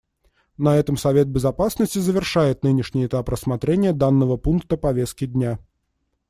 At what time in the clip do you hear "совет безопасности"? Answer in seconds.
0.97-1.99